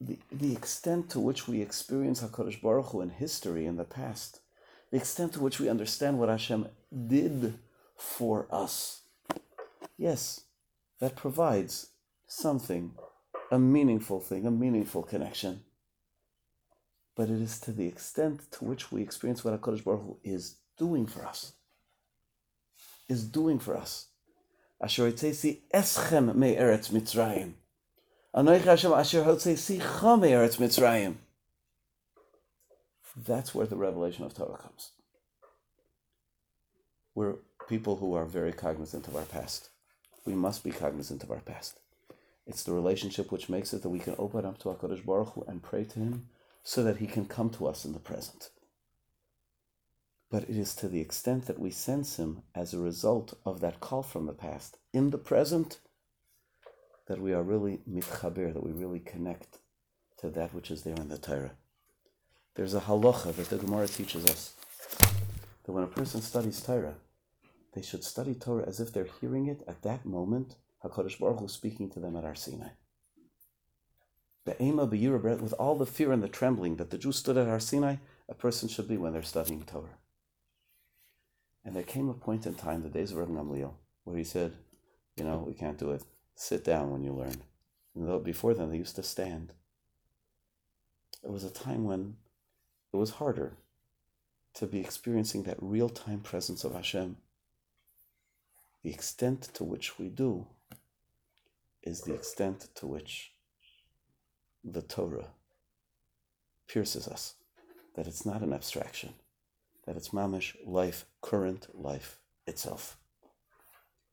[0.00, 4.40] The, the extent to which we experience HaKadosh Baruch Hu in history in the past
[4.96, 6.68] the extent to which we understand what Hashem
[7.06, 7.58] did
[7.98, 9.02] for us.
[9.98, 10.44] Yes,
[11.00, 11.88] that provides
[12.26, 12.92] something,
[13.50, 15.60] a meaningful thing, a meaningful connection.
[17.14, 20.56] But it is to the extent to which we experience what HaKadosh Baruch Hu is
[20.78, 21.52] doing for us.
[23.06, 24.06] Is doing for us.
[24.80, 27.52] Asher eschem me eretz Mitzrayim.
[28.34, 31.16] Anoich Hashem asher hotzesi cha me eretz Mitzrayim.
[33.16, 34.90] That's where the revelation of Torah comes.
[37.14, 37.36] We're
[37.66, 39.70] people who are very cognizant of our past.
[40.26, 41.80] We must be cognizant of our past.
[42.46, 45.44] It's the relationship which makes it that we can open up to HaKadosh Baruch Hu
[45.48, 46.28] and pray to Him
[46.62, 48.50] so that He can come to us in the present.
[50.30, 53.80] But it is to the extent that we sense Him as a result of that
[53.80, 55.78] call from the past in the present
[57.08, 59.58] that we are really mitchaber, that we really connect
[60.18, 61.52] to that which is there in the Torah.
[62.56, 64.54] There's a halacha that the Gemara teaches us
[65.64, 66.94] that when a person studies Torah,
[67.74, 70.56] they should study Torah as if they're hearing it at that moment.
[70.82, 72.70] Hakadosh Baruch Hu speaking to them at Har Sinai.
[74.46, 77.96] With all the fear and the trembling that the Jews stood at Har Sinai,
[78.28, 79.98] a person should be when they're studying Torah.
[81.62, 84.56] And there came a point in time, the days of Rabbi Gamliel, where he said,
[85.16, 86.04] "You know, we can't do it.
[86.34, 87.42] Sit down when you learn."
[87.94, 89.52] And though before then they used to stand.
[91.22, 92.16] It was a time when
[92.96, 93.52] it was harder
[94.54, 97.18] to be experiencing that real time presence of Hashem.
[98.82, 100.46] The extent to which we do
[101.82, 103.32] is the extent to which
[104.64, 105.28] the Torah
[106.66, 107.34] pierces us.
[107.96, 109.12] That it's not an abstraction,
[109.84, 112.96] that it's mamish life, current life itself.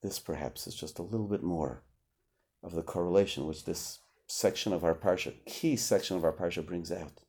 [0.01, 1.83] This perhaps is just a little bit more
[2.61, 6.91] of the correlation which this section of our parsha, key section of our parsha, brings
[6.91, 7.21] out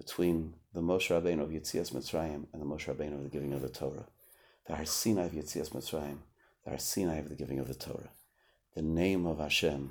[0.00, 3.62] between the Moshe Rabbeinu of Yitzias Mitzrayim and the Moshe Rabbeinu of the giving of
[3.62, 4.06] the Torah.
[4.66, 6.18] The Har Sinai of Yitzias Mitzrayim,
[6.64, 8.10] the Har Sinai of the giving of the Torah.
[8.76, 9.90] The name of Hashem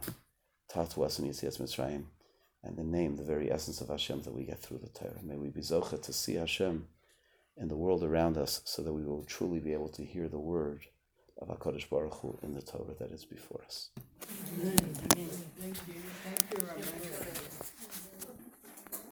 [0.71, 2.05] taught to us in Yitzias Mitzrayim,
[2.63, 5.19] and the name, the very essence of Hashem that we get through the Torah.
[5.21, 6.87] May we be zocha to see Hashem
[7.57, 10.39] in the world around us, so that we will truly be able to hear the
[10.39, 10.85] word
[11.41, 13.89] of Hakadosh Baruch Hu in the Torah that is before us.
[14.21, 15.27] Thank you.
[15.59, 17.18] Thank you, Rabbi.